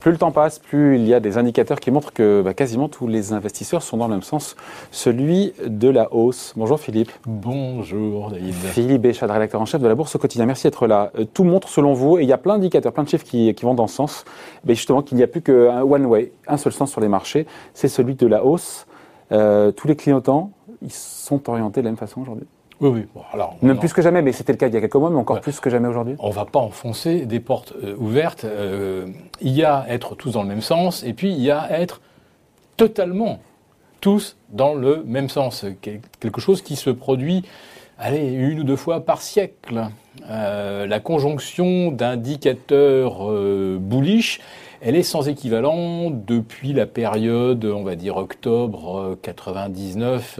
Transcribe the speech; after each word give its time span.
Plus 0.00 0.12
le 0.12 0.18
temps 0.18 0.30
passe, 0.30 0.60
plus 0.60 0.94
il 0.94 1.08
y 1.08 1.12
a 1.12 1.18
des 1.18 1.38
indicateurs 1.38 1.80
qui 1.80 1.90
montrent 1.90 2.12
que 2.12 2.40
bah, 2.40 2.54
quasiment 2.54 2.88
tous 2.88 3.08
les 3.08 3.32
investisseurs 3.32 3.82
sont 3.82 3.96
dans 3.96 4.06
le 4.06 4.12
même 4.12 4.22
sens, 4.22 4.54
celui 4.92 5.52
de 5.66 5.88
la 5.88 6.14
hausse. 6.14 6.54
Bonjour 6.56 6.78
Philippe. 6.78 7.10
Bonjour 7.26 8.30
David. 8.30 8.54
Philippe 8.54 9.02
Béchat, 9.02 9.26
rédacteur 9.26 9.60
en 9.60 9.66
chef 9.66 9.82
de 9.82 9.88
la 9.88 9.96
Bourse 9.96 10.14
au 10.14 10.20
quotidien. 10.20 10.46
Merci 10.46 10.68
d'être 10.68 10.86
là. 10.86 11.10
Euh, 11.18 11.24
tout 11.24 11.42
montre 11.42 11.68
selon 11.68 11.94
vous, 11.94 12.16
et 12.16 12.22
il 12.22 12.28
y 12.28 12.32
a 12.32 12.38
plein 12.38 12.58
d'indicateurs, 12.58 12.92
plein 12.92 13.02
de 13.02 13.08
chiffres 13.08 13.24
qui, 13.24 13.52
vont 13.60 13.74
dans 13.74 13.88
ce 13.88 13.96
sens, 13.96 14.24
mais 14.64 14.76
justement 14.76 15.02
qu'il 15.02 15.16
n'y 15.16 15.24
a 15.24 15.26
plus 15.26 15.42
qu'un 15.42 15.82
one 15.82 16.06
way, 16.06 16.30
un 16.46 16.58
seul 16.58 16.72
sens 16.72 16.92
sur 16.92 17.00
les 17.00 17.08
marchés, 17.08 17.48
c'est 17.74 17.88
celui 17.88 18.14
de 18.14 18.28
la 18.28 18.44
hausse. 18.44 18.86
Euh, 19.32 19.72
tous 19.72 19.88
les 19.88 19.96
clignotants, 19.96 20.52
ils 20.80 20.92
sont 20.92 21.50
orientés 21.50 21.80
de 21.80 21.86
la 21.86 21.90
même 21.90 21.98
façon 21.98 22.20
aujourd'hui? 22.20 22.46
Oui, 22.80 23.06
oui. 23.14 23.22
alors, 23.32 23.56
Même 23.60 23.78
plus 23.78 23.92
que 23.92 24.02
jamais, 24.02 24.22
mais 24.22 24.32
c'était 24.32 24.52
le 24.52 24.58
cas 24.58 24.68
il 24.68 24.74
y 24.74 24.76
a 24.76 24.80
quelques 24.80 24.94
mois, 24.94 25.10
mais 25.10 25.16
encore 25.16 25.40
plus 25.40 25.58
que 25.58 25.68
jamais 25.68 25.88
aujourd'hui. 25.88 26.14
On 26.20 26.28
ne 26.28 26.34
va 26.34 26.44
pas 26.44 26.60
enfoncer 26.60 27.26
des 27.26 27.40
portes 27.40 27.72
euh, 27.82 27.96
ouvertes. 27.98 28.44
Euh, 28.44 29.06
il 29.40 29.52
y 29.52 29.64
a 29.64 29.84
être 29.88 30.14
tous 30.14 30.32
dans 30.32 30.42
le 30.42 30.48
même 30.48 30.60
sens, 30.60 31.02
et 31.02 31.12
puis 31.12 31.32
il 31.32 31.40
y 31.40 31.50
a 31.50 31.70
être 31.80 32.00
totalement 32.76 33.40
tous 34.00 34.36
dans 34.50 34.74
le 34.74 35.02
même 35.04 35.28
sens. 35.28 35.66
Quelque 36.20 36.40
chose 36.40 36.62
qui 36.62 36.76
se 36.76 36.90
produit, 36.90 37.44
allez, 37.98 38.28
une 38.32 38.60
ou 38.60 38.64
deux 38.64 38.76
fois 38.76 39.04
par 39.04 39.22
siècle. 39.22 39.88
Euh, 40.30 40.86
la 40.86 41.00
conjonction 41.00 41.90
d'indicateurs 41.90 43.28
bullish, 43.80 44.40
elle 44.80 44.94
est 44.94 45.02
sans 45.02 45.28
équivalent 45.28 46.10
depuis 46.10 46.72
la 46.72 46.86
période, 46.86 47.64
on 47.64 47.82
va 47.82 47.96
dire 47.96 48.16
octobre 48.16 49.18
99, 49.22 50.38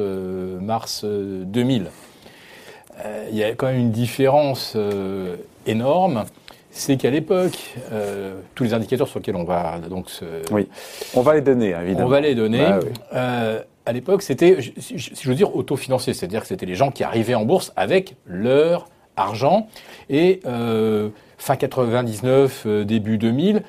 mars 0.61 1.05
2000. 1.05 1.89
Euh, 3.05 3.29
il 3.30 3.37
y 3.37 3.45
a 3.45 3.55
quand 3.55 3.66
même 3.66 3.79
une 3.79 3.93
différence 3.93 4.75
euh, 4.77 5.37
énorme 5.66 6.25
c'est 6.70 6.97
qu'à 6.97 7.11
l'époque, 7.11 7.75
euh, 7.91 8.39
tous 8.55 8.62
les 8.62 8.72
indicateurs 8.72 9.09
sur 9.09 9.19
lesquels 9.19 9.34
on 9.34 9.42
va 9.42 9.78
donc 9.91 10.09
se... 10.11 10.25
Oui, 10.53 10.69
on 11.14 11.22
va 11.22 11.34
les 11.34 11.41
donner, 11.41 11.70
évidemment. 11.70 12.06
On 12.06 12.11
va 12.11 12.20
les 12.20 12.37
donner. 12.37 12.64
Bah 13.11 13.64
à 13.84 13.92
l'époque, 13.92 14.20
c'était, 14.20 14.59
si 14.77 14.98
je 14.98 15.28
veux 15.28 15.34
dire, 15.34 15.56
autofinancé, 15.56 16.12
c'est-à-dire 16.12 16.42
que 16.42 16.47
c'était 16.47 16.67
les 16.67 16.75
gens 16.75 16.91
qui 16.91 17.05
arrivaient 17.05 17.34
en 17.34 17.47
bourse 17.47 17.72
avec 17.75 18.17
leur 18.27 18.87
argent. 19.17 19.67
Et 20.11 20.41
fin 21.39 21.56
99, 21.56 22.67
début 22.84 23.17
2000, 23.17 23.62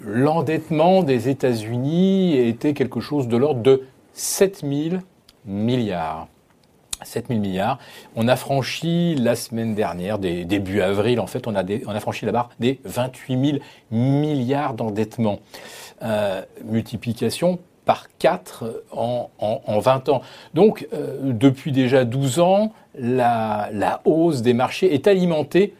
l'endettement 0.00 1.04
des 1.04 1.28
États-Unis 1.28 2.36
était 2.36 2.74
quelque 2.74 2.98
chose 2.98 3.28
de 3.28 3.36
l'ordre 3.36 3.62
de 3.62 3.84
7000 4.12 5.02
milliards. 5.46 6.26
7 7.04 7.28
000 7.28 7.40
milliards. 7.40 7.78
On 8.16 8.28
a 8.28 8.36
franchi 8.36 9.14
la 9.14 9.34
semaine 9.36 9.74
dernière, 9.74 10.18
début 10.18 10.80
avril, 10.80 11.20
en 11.20 11.26
fait, 11.26 11.46
on 11.46 11.54
a, 11.54 11.62
on 11.86 11.90
a 11.90 12.00
franchi 12.00 12.26
la 12.26 12.32
barre 12.32 12.50
des 12.58 12.80
28 12.84 13.44
000 13.44 13.58
milliards 13.90 14.74
d'endettement. 14.74 15.40
Euh, 16.02 16.40
multiplication 16.64 17.58
par 17.84 18.06
4 18.18 18.84
en, 18.90 19.28
en, 19.38 19.78
20 19.80 20.08
ans. 20.08 20.22
Donc, 20.54 20.88
euh, 20.94 21.32
depuis 21.32 21.72
déjà 21.72 22.06
12 22.06 22.40
ans, 22.40 22.72
la, 22.94 23.68
la, 23.72 24.00
hausse 24.06 24.40
des 24.40 24.54
marchés 24.54 24.94
est 24.94 25.06
alimentée 25.06 25.74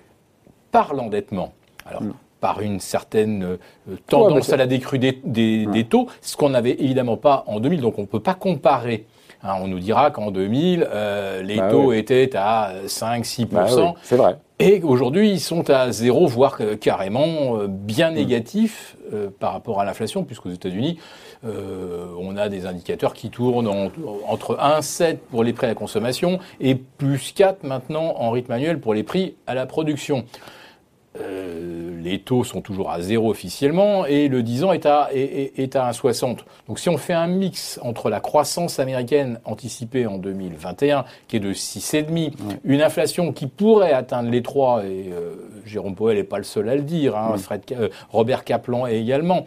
par 0.72 0.92
l'endettement. 0.92 1.54
Alors, 1.86 2.02
mm. 2.02 2.12
par 2.40 2.60
une 2.60 2.80
certaine 2.80 3.44
euh, 3.44 3.96
tendance 4.08 4.52
à 4.52 4.58
la 4.58 4.66
décrue 4.66 4.98
des, 4.98 5.18
des, 5.24 5.64
des 5.64 5.84
taux, 5.84 6.06
ce 6.20 6.36
qu'on 6.36 6.50
n'avait 6.50 6.72
évidemment 6.72 7.16
pas 7.16 7.44
en 7.46 7.60
2000, 7.60 7.80
donc 7.80 7.98
on 7.98 8.02
ne 8.02 8.06
peut 8.06 8.20
pas 8.20 8.34
comparer 8.34 9.06
Hein, 9.42 9.54
on 9.62 9.68
nous 9.68 9.78
dira 9.78 10.10
qu'en 10.10 10.30
2000, 10.30 10.86
euh, 10.90 11.42
les 11.42 11.56
bah 11.56 11.70
taux 11.70 11.92
étaient 11.92 12.30
à 12.34 12.72
5-6%. 12.86 13.46
Bah 13.46 13.66
c'est 14.02 14.16
vrai. 14.16 14.36
Et 14.58 14.82
aujourd'hui, 14.82 15.30
ils 15.30 15.40
sont 15.40 15.70
à 15.70 15.90
zéro, 15.90 16.26
voire 16.26 16.58
carrément 16.80 17.56
euh, 17.56 17.66
bien 17.66 18.10
mm. 18.10 18.14
négatifs 18.14 18.96
euh, 19.14 19.28
par 19.38 19.52
rapport 19.52 19.80
à 19.80 19.86
l'inflation, 19.86 20.24
puisqu'aux 20.24 20.50
États-Unis, 20.50 20.98
on 21.42 22.36
a 22.36 22.50
des 22.50 22.66
indicateurs 22.66 23.14
qui 23.14 23.30
tournent 23.30 23.66
entre 24.28 24.56
1,7 24.56 25.16
pour 25.30 25.42
les 25.42 25.54
prix 25.54 25.64
à 25.64 25.68
la 25.70 25.74
consommation 25.74 26.38
et 26.60 26.74
plus 26.74 27.32
4 27.32 27.64
maintenant 27.64 28.14
en 28.18 28.30
rythme 28.30 28.52
annuel 28.52 28.78
pour 28.78 28.92
les 28.92 29.04
prix 29.04 29.36
à 29.46 29.54
la 29.54 29.64
production. 29.64 30.26
Euh, 31.18 32.00
les 32.00 32.20
taux 32.20 32.44
sont 32.44 32.60
toujours 32.60 32.90
à 32.90 33.00
zéro 33.00 33.30
officiellement 33.30 34.06
et 34.06 34.28
le 34.28 34.44
10 34.44 34.64
ans 34.64 34.72
est 34.72 34.86
à, 34.86 35.08
est, 35.12 35.74
à 35.74 35.90
1,60. 35.90 36.38
Donc 36.68 36.78
si 36.78 36.88
on 36.88 36.98
fait 36.98 37.12
un 37.12 37.26
mix 37.26 37.80
entre 37.82 38.10
la 38.10 38.20
croissance 38.20 38.78
américaine 38.78 39.40
anticipée 39.44 40.06
en 40.06 40.18
2021, 40.18 41.04
qui 41.26 41.36
est 41.36 41.40
de 41.40 41.52
6,5, 41.52 42.32
une 42.62 42.80
inflation 42.80 43.32
qui 43.32 43.48
pourrait 43.48 43.92
atteindre 43.92 44.30
les 44.30 44.40
3, 44.40 44.84
et 44.84 45.10
euh, 45.12 45.34
Jérôme 45.66 45.96
Powell 45.96 46.16
n'est 46.16 46.24
pas 46.24 46.38
le 46.38 46.44
seul 46.44 46.68
à 46.68 46.76
le 46.76 46.82
dire, 46.82 47.16
hein, 47.16 47.36
Fred, 47.38 47.62
euh, 47.72 47.88
Robert 48.10 48.44
Kaplan 48.44 48.86
également. 48.86 49.46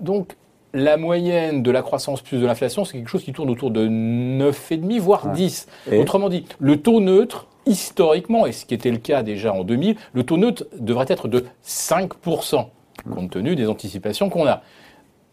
donc 0.00 0.36
la 0.72 0.96
moyenne 0.96 1.62
de 1.62 1.70
la 1.70 1.82
croissance 1.82 2.20
plus 2.20 2.40
de 2.40 2.46
l'inflation, 2.46 2.84
c'est 2.84 2.98
quelque 2.98 3.08
chose 3.08 3.22
qui 3.22 3.32
tourne 3.32 3.48
autour 3.48 3.70
de 3.70 3.86
9,5, 3.86 4.98
voire 4.98 5.28
10. 5.28 5.68
Autrement 5.92 6.28
dit, 6.28 6.46
le 6.58 6.80
taux 6.80 7.00
neutre 7.00 7.46
historiquement, 7.66 8.46
et 8.46 8.52
ce 8.52 8.66
qui 8.66 8.74
était 8.74 8.90
le 8.90 8.98
cas 8.98 9.22
déjà 9.22 9.52
en 9.52 9.64
2000, 9.64 9.96
le 10.12 10.22
taux 10.22 10.36
neutre 10.36 10.66
devrait 10.78 11.06
être 11.08 11.28
de 11.28 11.44
5%, 11.64 12.66
compte 13.12 13.30
tenu 13.30 13.56
des 13.56 13.68
anticipations 13.68 14.30
qu'on 14.30 14.46
a. 14.46 14.62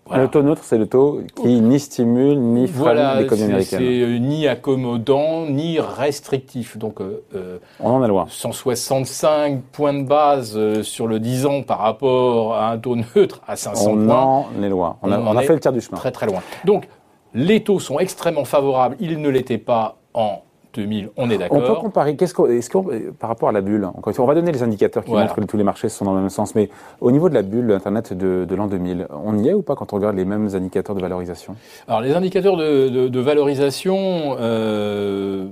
Le 0.09 0.28
taux 0.28 0.42
neutre, 0.42 0.62
c'est 0.64 0.78
le 0.78 0.88
taux 0.88 1.22
qui 1.36 1.62
ni 1.62 1.80
stimule 1.80 2.38
ni 2.38 2.68
freine 2.68 2.84
voilà, 2.84 3.22
l'économie 3.22 3.52
américaine. 3.52 3.80
C'est 3.80 4.02
euh, 4.02 4.18
ni 4.18 4.47
accommodant 4.47 5.46
ni 5.46 5.80
restrictif. 5.80 6.78
Donc, 6.78 7.00
euh, 7.00 7.24
euh 7.36 7.59
on 7.80 7.92
en 7.92 8.03
est 8.03 8.08
loin. 8.08 8.25
165 8.28 9.62
points 9.72 9.94
de 9.94 10.03
base 10.03 10.53
euh, 10.56 10.84
sur 10.84 11.08
le 11.08 11.19
10 11.19 11.46
ans 11.46 11.62
par 11.62 11.80
rapport 11.80 12.56
à 12.56 12.72
un 12.72 12.78
taux 12.78 12.96
neutre 13.16 13.42
à 13.48 13.56
500 13.56 13.92
on 13.92 14.06
points. 14.06 14.16
On 14.16 14.59
en 14.59 14.63
est 14.63 14.69
loin. 14.69 14.98
On, 15.02 15.12
a, 15.12 15.40
a 15.40 15.42
fait 15.44 15.53
le 15.53 15.59
tiers 15.59 15.72
du 15.72 15.81
chemin. 15.81 15.98
Très 15.98 16.12
très 16.12 16.25
loin. 16.25 16.42
Donc, 16.66 16.88
les 17.34 17.63
taux 17.63 17.80
sont 17.80 18.00
extrêmement 18.00 18.46
favorables. 18.46 18.98
Ils 19.00 19.22
ne 19.22 19.30
l'étaient 19.30 19.58
pas 19.58 19.98
en 20.13 20.42
2000, 20.73 21.09
on 21.17 21.29
est 21.29 21.37
d'accord. 21.37 21.57
On 21.57 21.61
peut 21.61 21.75
comparer, 21.75 22.15
qu'est-ce 22.15 22.33
est 22.51 23.11
par 23.17 23.29
rapport 23.29 23.49
à 23.49 23.51
la 23.51 23.61
bulle, 23.61 23.85
encore 23.85 24.13
on 24.19 24.25
va 24.25 24.35
donner 24.35 24.51
les 24.51 24.63
indicateurs 24.63 25.03
qui 25.03 25.11
montrent 25.11 25.35
que 25.35 25.41
tous 25.41 25.57
les 25.57 25.63
marchés 25.63 25.89
sont 25.89 26.05
dans 26.05 26.13
le 26.13 26.21
même 26.21 26.29
sens, 26.29 26.55
mais 26.55 26.69
au 26.99 27.11
niveau 27.11 27.29
de 27.29 27.33
la 27.33 27.41
bulle 27.41 27.71
Internet 27.71 28.13
de, 28.13 28.55
l'an 28.55 28.67
2000, 28.67 29.07
on 29.23 29.37
y 29.37 29.49
est 29.49 29.53
ou 29.53 29.61
pas 29.61 29.75
quand 29.75 29.93
on 29.93 29.95
regarde 29.97 30.15
les 30.15 30.25
mêmes 30.25 30.49
indicateurs 30.53 30.95
de 30.95 31.01
valorisation? 31.01 31.55
Alors 31.87 32.01
les 32.01 32.13
indicateurs 32.13 32.57
de, 32.57 33.19
valorisation 33.19 34.35
euh, 34.39 35.47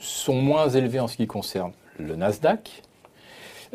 sont 0.00 0.34
moins 0.34 0.68
élevés 0.68 1.00
en 1.00 1.08
ce 1.08 1.16
qui 1.16 1.26
concerne 1.26 1.72
le 1.98 2.16
Nasdaq. 2.16 2.82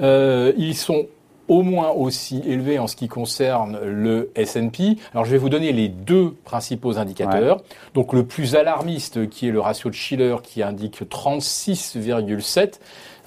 Euh, 0.01 0.53
ils 0.57 0.75
sont 0.75 1.05
au 1.47 1.61
moins 1.61 1.89
aussi 1.89 2.41
élevé 2.45 2.79
en 2.79 2.87
ce 2.87 2.95
qui 2.95 3.07
concerne 3.07 3.79
le 3.83 4.31
S&P. 4.35 4.97
Alors 5.13 5.25
je 5.25 5.31
vais 5.31 5.37
vous 5.37 5.49
donner 5.49 5.71
les 5.71 5.89
deux 5.89 6.35
principaux 6.43 6.97
indicateurs. 6.97 7.61
Donc 7.93 8.13
le 8.13 8.25
plus 8.25 8.55
alarmiste 8.55 9.29
qui 9.29 9.47
est 9.47 9.51
le 9.51 9.59
ratio 9.59 9.89
de 9.89 9.95
Schiller 9.95 10.35
qui 10.43 10.63
indique 10.63 11.01
36,7 11.01 12.79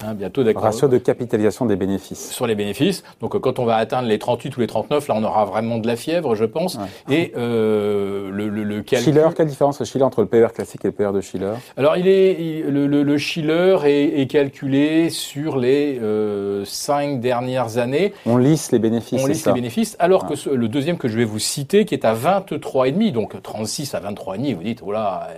Hein, 0.05 0.13
bientôt 0.13 0.43
d'accord. 0.43 0.63
Ratio 0.63 0.87
de 0.87 0.99
capitalisation 0.99 1.65
des 1.65 1.75
bénéfices. 1.75 2.31
Sur 2.31 2.45
les 2.45 2.53
bénéfices. 2.53 3.03
Donc 3.19 3.35
euh, 3.35 3.39
quand 3.39 3.57
on 3.57 3.65
va 3.65 3.77
atteindre 3.77 4.07
les 4.07 4.19
38 4.19 4.55
ou 4.57 4.59
les 4.59 4.67
39, 4.67 5.07
là 5.07 5.15
on 5.17 5.23
aura 5.23 5.45
vraiment 5.45 5.79
de 5.79 5.87
la 5.87 5.95
fièvre, 5.95 6.35
je 6.35 6.45
pense. 6.45 6.77
Et 7.09 7.33
euh, 7.35 8.29
le, 8.31 8.47
le, 8.47 8.63
le 8.63 8.81
calcul... 8.83 9.13
Schiller, 9.13 9.27
quelle 9.35 9.47
différence 9.47 9.83
Schiller 9.83 10.03
entre 10.03 10.21
le 10.21 10.27
PER 10.27 10.47
classique 10.53 10.85
et 10.85 10.89
le 10.89 10.91
PER 10.91 11.11
de 11.13 11.21
Schiller? 11.21 11.53
Alors 11.77 11.97
il 11.97 12.07
est 12.07 12.63
le, 12.67 12.85
le, 12.85 13.17
Schiller 13.17 13.77
est, 13.85 14.21
est, 14.21 14.27
calculé 14.27 15.09
sur 15.09 15.57
les 15.57 15.99
euh, 16.01 16.63
5 16.65 17.19
dernières 17.19 17.77
années. 17.79 18.13
On 18.25 18.37
lisse 18.37 18.71
les 18.71 18.79
bénéfices. 18.79 19.23
On 19.23 19.25
lisse 19.25 19.45
les 19.45 19.53
bénéfices, 19.53 19.95
alors 19.99 20.27
que 20.27 20.49
le 20.49 20.67
deuxième 20.67 20.97
que 20.97 21.07
je 21.07 21.17
vais 21.17 21.25
vous 21.25 21.39
citer, 21.39 21.85
qui 21.85 21.95
est 21.95 22.05
à 22.05 22.13
23,5, 22.13 23.11
donc 23.11 23.41
36 23.41 23.95
à 23.95 23.99
23,5, 23.99 24.55
vous 24.55 24.63
dites, 24.63 24.81
voilà, 24.81 25.29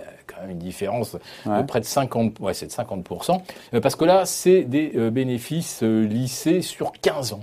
une 0.48 0.58
différence 0.58 1.16
de 1.46 1.62
près 1.62 1.80
de 1.80 1.84
50, 1.84 2.40
ouais, 2.40 2.54
c'est 2.54 2.66
de 2.66 2.72
50%, 2.72 3.40
euh, 3.74 3.80
parce 3.80 3.96
que 3.96 4.04
là, 4.04 4.24
c'est 4.26 4.62
des 4.62 4.92
euh, 4.96 5.10
bénéfices 5.10 5.80
euh, 5.82 6.06
lissés 6.06 6.62
sur 6.62 6.92
15 6.92 7.34
ans. 7.34 7.40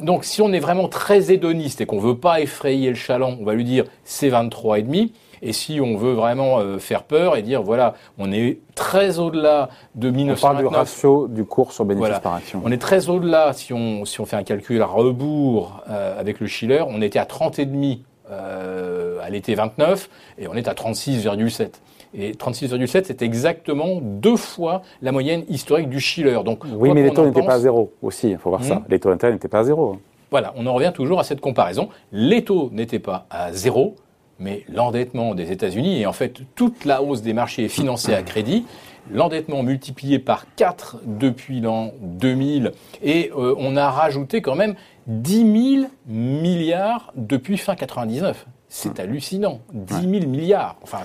donc, 0.00 0.24
si 0.24 0.40
on 0.42 0.52
est 0.52 0.60
vraiment 0.60 0.88
très 0.88 1.32
hédoniste 1.32 1.80
et 1.80 1.86
qu'on 1.86 1.98
veut 1.98 2.16
pas 2.16 2.40
effrayer 2.40 2.90
le 2.90 2.94
chaland, 2.94 3.36
on 3.40 3.44
va 3.44 3.54
lui 3.54 3.64
dire 3.64 3.84
c'est 4.04 4.30
23,5. 4.30 5.10
Et 5.42 5.52
si 5.52 5.80
on 5.82 5.98
veut 5.98 6.14
vraiment 6.14 6.78
faire 6.78 7.02
peur 7.02 7.36
et 7.36 7.42
dire 7.42 7.62
voilà, 7.62 7.92
on 8.18 8.32
est 8.32 8.58
très 8.74 9.18
au-delà 9.18 9.68
de 9.94 10.08
1929. 10.08 10.38
On 10.38 10.46
parle 10.46 10.58
du 10.58 10.74
ratio 10.74 11.28
du 11.28 11.44
cours 11.44 11.72
sur 11.72 11.84
bénéfice 11.84 12.20
par 12.20 12.34
action. 12.34 12.62
On 12.64 12.72
est 12.72 12.78
très 12.78 13.10
au-delà 13.10 13.52
si 13.52 13.74
on, 13.74 14.06
si 14.06 14.18
on 14.20 14.24
fait 14.24 14.36
un 14.36 14.44
calcul 14.44 14.80
à 14.80 14.86
rebours 14.86 15.82
avec 15.86 16.40
le 16.40 16.46
Schiller. 16.46 16.84
On 16.88 17.02
était 17.02 17.18
à 17.18 17.24
30,5 17.24 17.98
euh, 18.28 18.95
à 19.26 19.30
l'été 19.30 19.54
29 19.54 20.08
et 20.38 20.48
on 20.48 20.54
est 20.54 20.68
à 20.68 20.72
36,7. 20.72 21.68
Et 22.14 22.32
36,7, 22.32 23.04
c'est 23.06 23.22
exactement 23.22 23.98
deux 24.00 24.36
fois 24.36 24.82
la 25.02 25.12
moyenne 25.12 25.44
historique 25.48 25.88
du 25.88 26.00
Schiller. 26.00 26.38
Donc, 26.44 26.64
oui, 26.64 26.90
mais 26.94 27.02
les 27.02 27.10
taux 27.10 27.26
n'étaient 27.26 27.42
pas 27.42 27.54
à 27.54 27.58
zéro 27.58 27.92
aussi, 28.00 28.30
il 28.30 28.38
faut 28.38 28.50
voir 28.50 28.64
ça. 28.64 28.76
Hmm. 28.76 28.84
Les 28.88 28.98
taux 28.98 29.10
d'intérêt 29.10 29.32
n'étaient 29.32 29.48
pas 29.48 29.60
à 29.60 29.64
zéro. 29.64 29.98
Voilà, 30.30 30.52
on 30.56 30.66
en 30.66 30.74
revient 30.74 30.92
toujours 30.94 31.20
à 31.20 31.24
cette 31.24 31.40
comparaison. 31.40 31.88
Les 32.12 32.44
taux 32.44 32.70
n'étaient 32.72 32.98
pas 32.98 33.26
à 33.30 33.52
zéro, 33.52 33.96
mais 34.38 34.64
l'endettement 34.68 35.34
des 35.34 35.52
États-Unis, 35.52 36.00
et 36.00 36.06
en 36.06 36.12
fait 36.12 36.40
toute 36.54 36.84
la 36.84 37.02
hausse 37.02 37.22
des 37.22 37.32
marchés 37.32 37.68
financés 37.68 38.14
à 38.14 38.22
crédit, 38.22 38.64
l'endettement 39.10 39.62
multiplié 39.62 40.18
par 40.18 40.46
4 40.56 40.98
depuis 41.04 41.60
l'an 41.60 41.92
2000, 42.00 42.72
et 43.02 43.30
euh, 43.36 43.54
on 43.58 43.76
a 43.76 43.90
rajouté 43.90 44.42
quand 44.42 44.56
même 44.56 44.74
10 45.06 45.78
000 45.80 45.90
milliards 46.06 47.12
depuis 47.16 47.56
fin 47.58 47.76
99. 47.76 48.46
C'est 48.76 49.00
hallucinant. 49.00 49.60
10 49.72 49.94
000 50.20 50.26
milliards. 50.26 50.76
Enfin, 50.82 50.98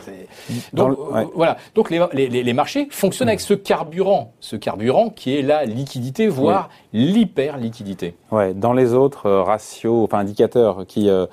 donc, 0.73 0.97
euh, 1.15 1.23
voilà. 1.33 1.55
Donc, 1.73 1.89
les, 1.89 2.05
les, 2.11 2.43
les, 2.43 2.53
marchés 2.53 2.89
fonctionnent 2.91 3.29
avec 3.29 3.39
ce 3.39 3.53
carburant. 3.53 4.33
Ce 4.41 4.57
carburant 4.57 5.09
qui 5.09 5.37
est 5.37 5.41
la 5.41 5.63
liquidité, 5.63 6.27
voire 6.27 6.69
l'hyper-liquidité. 6.91 8.15
Ouais. 8.29 8.53
Dans 8.53 8.73
les 8.73 8.93
autres 8.93 9.27
euh, 9.27 9.41
ratios, 9.41 10.03
enfin 10.03 10.19
indicateurs 10.19 10.85
qui, 10.85 11.09
euh, 11.09 11.27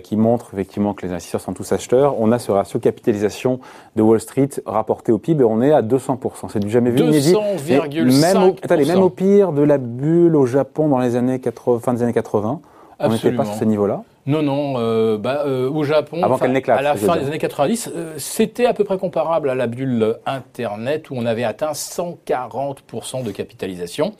qui 0.00 0.16
montrent 0.16 0.52
effectivement 0.54 0.92
que 0.92 1.06
les 1.06 1.12
investisseurs 1.12 1.40
sont 1.40 1.52
tous 1.52 1.70
acheteurs, 1.70 2.20
on 2.20 2.32
a 2.32 2.40
ce 2.40 2.50
ratio 2.50 2.80
capitalisation 2.80 3.60
de 3.94 4.02
Wall 4.02 4.18
Street 4.18 4.48
rapporté 4.66 5.12
au 5.12 5.18
PIB 5.18 5.42
et 5.42 5.46
on 5.46 5.62
est 5.62 5.72
à 5.72 5.82
200%. 5.82 6.48
C'est 6.52 6.58
du 6.58 6.68
jamais 6.68 6.90
vu. 6.90 6.98
200,5%. 6.98 8.20
Même, 8.20 8.86
même 8.88 9.02
au 9.02 9.10
pire 9.10 9.52
de 9.52 9.62
la 9.62 9.78
bulle 9.78 10.34
au 10.34 10.46
Japon 10.46 10.88
dans 10.88 10.98
les 10.98 11.14
années 11.14 11.38
80, 11.38 11.78
fin 11.78 11.94
des 11.94 12.02
années 12.02 12.12
80. 12.12 12.60
On 12.98 13.08
n'était 13.08 13.30
pas 13.30 13.44
sur 13.44 13.54
ce 13.54 13.64
niveau-là. 13.64 14.02
Non, 14.26 14.42
non. 14.42 14.74
Euh, 14.78 15.18
bah, 15.18 15.44
euh, 15.46 15.70
au 15.70 15.84
Japon, 15.84 16.22
Avant 16.22 16.36
à 16.36 16.82
la 16.82 16.96
fin 16.96 17.16
des 17.16 17.26
années 17.26 17.38
90, 17.38 17.90
euh, 17.94 18.14
c'était 18.18 18.66
à 18.66 18.74
peu 18.74 18.84
près 18.84 18.98
comparable 18.98 19.48
à 19.48 19.54
la 19.54 19.66
bulle 19.66 20.18
Internet 20.26 21.10
où 21.10 21.14
on 21.16 21.26
avait 21.26 21.44
atteint 21.44 21.72
140% 21.72 23.22
de 23.22 23.30
capitalisation 23.30 24.14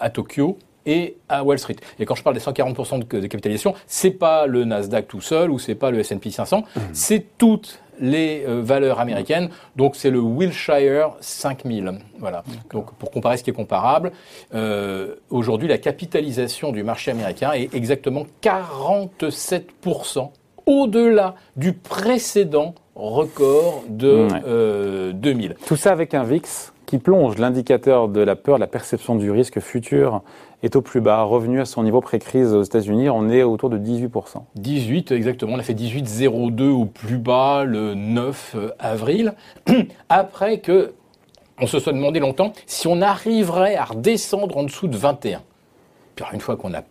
à 0.00 0.10
Tokyo 0.10 0.58
et 0.84 1.16
à 1.28 1.44
Wall 1.44 1.58
Street. 1.58 1.76
Et 1.98 2.06
quand 2.06 2.14
je 2.14 2.22
parle 2.22 2.36
des 2.36 2.42
140% 2.42 3.00
de, 3.00 3.20
de 3.20 3.26
capitalisation, 3.26 3.74
c'est 3.86 4.12
pas 4.12 4.46
le 4.46 4.64
Nasdaq 4.64 5.08
tout 5.08 5.20
seul 5.20 5.50
ou 5.50 5.58
c'est 5.58 5.74
pas 5.74 5.90
le 5.90 5.98
S&P 5.98 6.30
500, 6.30 6.60
mmh. 6.60 6.80
c'est 6.92 7.26
toutes 7.38 7.80
les 8.00 8.44
euh, 8.46 8.60
valeurs 8.62 9.00
américaines. 9.00 9.50
Donc 9.76 9.96
c'est 9.96 10.10
le 10.10 10.20
Wilshire 10.20 11.10
5000. 11.20 11.92
Voilà. 12.18 12.44
Donc 12.72 12.94
pour 12.94 13.10
comparer 13.10 13.36
ce 13.36 13.44
qui 13.44 13.50
est 13.50 13.54
comparable, 13.54 14.12
euh, 14.54 15.14
aujourd'hui 15.30 15.68
la 15.68 15.78
capitalisation 15.78 16.72
du 16.72 16.82
marché 16.82 17.10
américain 17.10 17.52
est 17.52 17.74
exactement 17.74 18.26
47% 18.42 20.30
au-delà 20.66 21.34
du 21.56 21.72
précédent 21.72 22.74
record 22.94 23.84
de 23.88 25.12
2000. 25.12 25.50
Euh, 25.50 25.54
Tout 25.66 25.76
ça 25.76 25.92
avec 25.92 26.14
un 26.14 26.24
VIX 26.24 26.72
qui 26.86 26.98
plonge 26.98 27.36
l'indicateur 27.38 28.08
de 28.08 28.20
la 28.20 28.36
peur, 28.36 28.58
la 28.58 28.66
perception 28.66 29.16
du 29.16 29.30
risque 29.30 29.60
futur 29.60 30.22
est 30.62 30.76
au 30.76 30.82
plus 30.82 31.00
bas, 31.00 31.22
revenu 31.22 31.60
à 31.60 31.64
son 31.64 31.82
niveau 31.82 32.00
pré-crise 32.00 32.52
aux 32.52 32.62
États-Unis, 32.62 33.10
on 33.10 33.28
est 33.28 33.42
autour 33.42 33.70
de 33.70 33.78
18%. 33.78 34.42
18 34.56 35.12
exactement, 35.12 35.54
on 35.54 35.58
a 35.58 35.62
fait 35.62 35.74
18,02 35.74 36.68
au 36.68 36.84
plus 36.86 37.18
bas 37.18 37.64
le 37.64 37.94
9 37.94 38.54
euh, 38.56 38.70
avril, 38.78 39.34
après 40.08 40.60
que 40.60 40.92
on 41.58 41.66
se 41.66 41.78
soit 41.78 41.92
demandé 41.92 42.20
longtemps 42.20 42.52
si 42.66 42.86
on 42.86 43.00
arriverait 43.00 43.76
à 43.76 43.84
redescendre 43.84 44.56
en 44.58 44.64
dessous 44.64 44.88
de 44.88 44.96
21. 44.96 45.42
Puis 46.14 46.24
une 46.32 46.40
fois 46.40 46.56
qu'on 46.56 46.74
a 46.74 46.82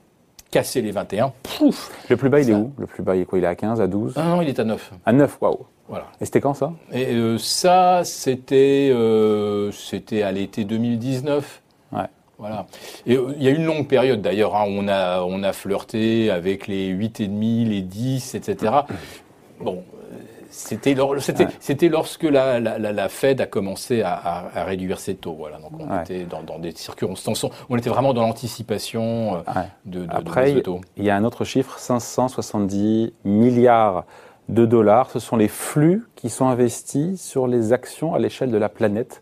cassé 0.50 0.82
les 0.82 0.92
21, 0.92 1.34
pouf 1.44 1.92
Le 2.10 2.18
plus 2.18 2.30
bas, 2.30 2.40
il 2.40 2.50
est 2.50 2.56
où? 2.56 2.72
Le 2.78 2.88
plus 2.88 3.04
bas, 3.04 3.16
il 3.16 3.22
est 3.22 3.26
quoi? 3.26 3.38
Il 3.38 3.44
est 3.44 3.48
à 3.48 3.56
15, 3.56 3.82
à 3.82 3.88
12 3.88 4.14
Ah 4.16 4.24
non, 4.24 4.42
il 4.42 4.50
est 4.50 4.60
à 4.60 4.64
9. 4.64 4.94
À 5.06 5.14
9, 5.14 5.38
waouh 5.42 5.66
voilà. 5.88 6.08
Et 6.20 6.26
c'était 6.26 6.42
quand 6.42 6.54
ça? 6.54 6.74
Et 6.92 7.14
euh, 7.14 7.38
ça, 7.38 8.02
c'était 8.04 8.90
euh, 8.92 9.72
c'était 9.72 10.24
à 10.24 10.32
l'été 10.32 10.66
2019. 10.66 11.62
Ouais. 11.92 12.00
Voilà. 12.38 12.68
Et 13.06 13.16
euh, 13.16 13.34
il 13.38 13.44
y 13.44 13.48
a 13.48 13.52
une 13.52 13.66
longue 13.66 13.88
période 13.88 14.22
d'ailleurs, 14.22 14.56
hein, 14.56 14.66
on, 14.68 14.88
a, 14.88 15.22
on 15.22 15.44
a 15.44 15.54
flirté 15.54 16.30
avec 16.30 16.68
les 16.68 16.94
8,5, 16.94 17.68
les 17.68 17.82
10, 17.82 18.36
etc. 18.36 18.74
Bon, 19.60 19.84
c'était 20.50 20.96
c'était 21.60 21.90
lorsque 21.90 22.24
la, 22.24 22.60
la, 22.60 22.78
la, 22.78 23.10
Fed 23.10 23.42
a 23.42 23.46
commencé 23.46 24.02
à, 24.02 24.50
à, 24.54 24.64
réduire 24.64 25.00
ses 25.00 25.16
taux. 25.16 25.36
Voilà. 25.38 25.58
Donc 25.58 25.72
on 25.80 26.02
était 26.02 26.24
dans, 26.24 26.44
dans, 26.44 26.60
des 26.60 26.72
circonstances, 26.72 27.46
on 27.70 27.78
était 27.78 27.90
vraiment 27.90 28.14
dans 28.14 28.22
l'anticipation 28.22 29.36
euh, 29.36 29.62
de, 29.86 30.06
de, 30.06 30.08
Après, 30.10 30.54
de 30.54 30.60
taux. 30.62 30.82
Il 30.98 31.04
y 31.04 31.10
a 31.10 31.16
un 31.16 31.24
autre 31.24 31.44
chiffre, 31.44 31.78
570 31.78 33.14
milliards 33.26 34.06
de 34.50 34.66
dollars. 34.66 35.10
Ce 35.12 35.20
sont 35.20 35.36
les 35.36 35.48
flux 35.48 36.06
qui 36.16 36.30
sont 36.30 36.48
investis 36.48 37.22
sur 37.22 37.48
les 37.48 37.74
actions 37.74 38.14
à 38.14 38.20
l'échelle 38.20 38.52
de 38.52 38.58
la 38.58 38.70
planète. 38.70 39.22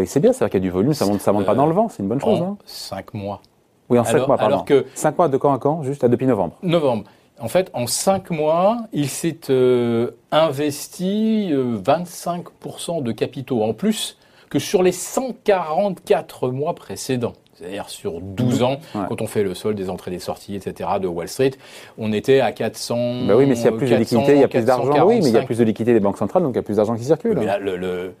Bah 0.00 0.06
c'est 0.06 0.20
bien, 0.20 0.32
c'est-à-dire 0.32 0.50
qu'il 0.50 0.60
y 0.60 0.62
a 0.62 0.68
du 0.68 0.70
volume, 0.70 0.94
ça 0.94 1.06
monte, 1.06 1.20
ça 1.20 1.32
monte 1.32 1.46
pas 1.46 1.54
dans 1.54 1.66
le 1.66 1.72
vent, 1.72 1.88
c'est 1.88 2.02
une 2.02 2.08
bonne 2.08 2.20
chose. 2.20 2.40
En 2.40 2.52
hein. 2.52 2.58
cinq 2.64 3.14
mois. 3.14 3.40
Oui, 3.88 3.98
en 3.98 4.04
cinq 4.04 4.26
mois, 4.26 4.36
pardon. 4.36 4.54
Alors 4.54 4.64
que 4.64 4.86
cinq 4.94 5.18
mois 5.18 5.28
de 5.28 5.36
quand 5.36 5.52
à 5.52 5.58
quand 5.58 5.82
Juste 5.82 6.04
à 6.04 6.08
depuis 6.08 6.26
novembre. 6.26 6.54
Novembre. 6.62 7.04
En 7.40 7.48
fait, 7.48 7.70
en 7.74 7.86
cinq 7.86 8.30
mois, 8.30 8.78
il 8.92 9.08
s'est 9.08 9.50
euh, 9.50 10.12
investi 10.30 11.50
25% 11.52 12.98
euh, 12.98 13.02
de 13.02 13.12
capitaux 13.12 13.62
en 13.62 13.74
plus 13.74 14.16
que 14.48 14.58
sur 14.58 14.82
les 14.82 14.92
144 14.92 16.50
mois 16.50 16.74
précédents 16.74 17.32
c'est-à-dire 17.54 17.88
sur 17.88 18.20
12 18.20 18.62
ans, 18.62 18.78
quand 19.08 19.20
on 19.20 19.26
fait 19.26 19.42
le 19.42 19.54
sol 19.54 19.74
des 19.74 19.90
entrées 19.90 20.10
et 20.10 20.14
des 20.14 20.20
sorties, 20.20 20.54
etc., 20.54 20.90
de 21.00 21.06
Wall 21.06 21.28
Street, 21.28 21.52
on 21.98 22.12
était 22.12 22.40
à 22.40 22.52
400. 22.52 23.26
Bah 23.26 23.34
oui, 23.36 23.46
mais 23.46 23.54
s'il 23.54 23.66
y 23.66 23.68
a 23.68 23.72
plus 23.72 23.90
de 23.90 23.96
liquidité, 23.96 24.34
il 24.34 24.40
y 24.40 24.44
a 24.44 24.48
plus 24.48 24.64
d'argent. 24.64 25.06
Oui, 25.06 25.20
mais 25.22 25.28
il 25.28 25.34
y 25.34 25.38
a 25.38 25.42
plus 25.42 25.58
de 25.58 25.64
liquidité 25.64 25.92
des 25.92 26.00
banques 26.00 26.18
centrales, 26.18 26.42
donc 26.42 26.52
il 26.52 26.56
y 26.56 26.60
a 26.60 26.62
plus 26.62 26.76
d'argent 26.76 26.96
qui 26.96 27.04
circule. 27.04 27.38
Mais 27.38 27.58
le, 27.58 27.76
le, 27.76 28.14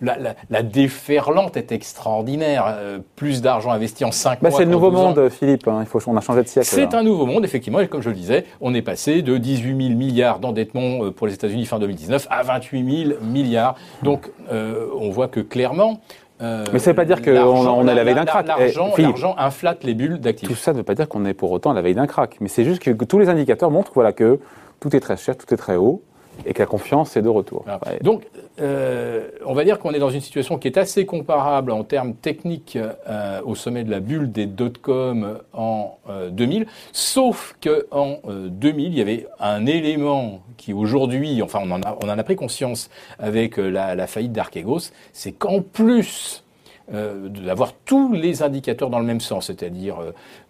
la, 0.00 0.18
la, 0.50 0.62
déferlante 0.62 1.56
est 1.56 1.72
extraordinaire. 1.72 2.66
Euh, 2.78 2.98
plus 3.16 3.42
d'argent 3.42 3.70
investi 3.70 4.04
en 4.04 4.12
5 4.12 4.40
bah, 4.40 4.50
mois. 4.50 4.58
C'est 4.58 4.64
le 4.64 4.70
nouveau 4.70 4.90
monde, 4.90 5.28
Philippe. 5.30 5.66
Hein. 5.66 5.78
Il 5.80 5.86
faut, 5.86 6.00
on 6.06 6.16
a 6.16 6.20
changé 6.20 6.42
de 6.42 6.48
siècle. 6.48 6.68
C'est 6.70 6.94
un 6.94 7.02
nouveau 7.02 7.26
monde, 7.26 7.44
effectivement. 7.44 7.80
Et 7.80 7.88
comme 7.88 8.02
je 8.02 8.10
le 8.10 8.14
disais, 8.14 8.44
on 8.60 8.74
est 8.74 8.82
passé 8.82 9.22
de 9.22 9.38
18 9.38 9.88
000 9.88 9.98
milliards 9.98 10.38
d'endettement 10.38 11.04
euh, 11.04 11.10
pour 11.10 11.26
les 11.26 11.34
États-Unis 11.34 11.66
fin 11.66 11.78
2019 11.78 12.26
à 12.30 12.42
28 12.42 13.06
000 13.06 13.20
milliards. 13.22 13.76
Donc, 14.02 14.30
euh, 14.52 14.88
on 14.98 15.10
voit 15.10 15.28
que 15.28 15.40
clairement, 15.40 16.00
euh, 16.40 16.64
mais 16.72 16.78
ça 16.78 16.90
ne 16.90 16.92
veut 16.92 16.96
pas 16.96 17.04
dire 17.04 17.22
qu'on 17.22 17.66
on 17.66 17.88
est 17.88 17.90
à 17.90 17.94
la 17.94 18.04
veille 18.04 18.14
d'un 18.14 18.24
crack. 18.24 18.46
L'argent 18.46 19.34
inflate 19.38 19.84
les 19.84 19.94
bulles 19.94 20.18
d'actifs. 20.18 20.48
Tout 20.48 20.54
ça 20.54 20.72
ne 20.72 20.78
veut 20.78 20.82
pas 20.84 20.94
dire 20.94 21.08
qu'on 21.08 21.24
est 21.24 21.34
pour 21.34 21.50
autant 21.50 21.70
à 21.70 21.74
la 21.74 21.82
veille 21.82 21.94
d'un 21.94 22.06
crack. 22.06 22.36
Mais 22.40 22.48
c'est 22.48 22.64
juste 22.64 22.82
que, 22.82 22.90
tous 23.04 23.18
les 23.18 23.28
indicateurs 23.28 23.70
montrent 23.70 23.92
voilà, 23.94 24.12
que 24.12 24.38
tout 24.80 24.94
est 24.94 25.00
très 25.00 25.16
cher, 25.16 25.36
tout 25.36 25.52
est 25.52 25.56
très 25.56 25.76
haut 25.76 26.02
et 26.46 26.54
que 26.54 26.60
la 26.60 26.66
confiance 26.66 27.16
est 27.16 27.22
de 27.22 27.28
retour. 27.28 27.64
Donc, 28.02 28.26
euh, 28.60 29.28
on 29.44 29.54
va 29.54 29.64
dire 29.64 29.78
qu'on 29.78 29.92
est 29.92 29.98
dans 29.98 30.10
une 30.10 30.20
situation 30.20 30.58
qui 30.58 30.68
est 30.68 30.78
assez 30.78 31.06
comparable 31.06 31.72
en 31.72 31.84
termes 31.84 32.14
techniques 32.14 32.78
euh, 33.08 33.40
au 33.44 33.54
sommet 33.54 33.84
de 33.84 33.90
la 33.90 34.00
bulle 34.00 34.30
des 34.30 34.46
dot-com 34.46 35.38
en 35.52 35.98
2000, 36.30 36.66
sauf 36.92 37.56
qu'en 37.62 38.18
2000, 38.28 38.92
il 38.92 38.98
y 38.98 39.00
avait 39.00 39.26
un 39.40 39.66
élément 39.66 40.40
qui 40.56 40.72
aujourd'hui, 40.72 41.42
enfin 41.42 41.60
on 41.62 41.70
en, 41.70 41.82
a, 41.82 41.96
on 42.02 42.08
en 42.08 42.18
a 42.18 42.22
pris 42.22 42.36
conscience 42.36 42.90
avec 43.18 43.56
la, 43.56 43.94
la 43.94 44.06
faillite 44.06 44.32
d'Archegos, 44.32 44.90
c'est 45.12 45.32
qu'en 45.32 45.60
plus 45.60 46.44
d'avoir 46.90 47.74
tous 47.84 48.14
les 48.14 48.42
indicateurs 48.42 48.88
dans 48.88 48.98
le 48.98 49.04
même 49.04 49.20
sens, 49.20 49.48
c'est-à-dire 49.48 49.96